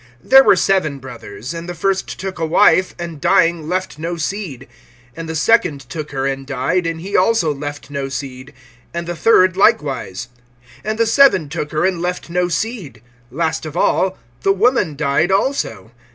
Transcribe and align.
(20)There 0.27 0.43
were 0.43 0.55
seven 0.55 0.97
brothers; 0.97 1.53
and 1.53 1.69
the 1.69 1.75
first 1.75 2.17
took 2.19 2.39
a 2.39 2.45
wife, 2.47 2.95
and 2.97 3.21
dying 3.21 3.69
left 3.69 3.99
no 3.99 4.17
seed. 4.17 4.67
(21)And 5.15 5.27
the 5.27 5.35
second 5.35 5.81
took 5.81 6.09
her, 6.09 6.25
and 6.25 6.47
died, 6.47 6.87
and 6.87 7.01
he 7.01 7.15
also 7.15 7.53
left 7.53 7.91
no 7.91 8.09
seed; 8.09 8.51
and 8.95 9.05
the 9.05 9.15
third 9.15 9.55
likewise. 9.55 10.29
(22)And 10.83 10.97
the 10.97 11.05
seven 11.05 11.49
took 11.49 11.71
her, 11.71 11.85
and 11.85 12.01
left 12.01 12.31
no 12.31 12.47
seed. 12.47 13.03
Last 13.29 13.63
of 13.63 13.77
all 13.77 14.17
the 14.41 14.51
woman 14.53 14.95
died 14.95 15.31
also. 15.31 15.91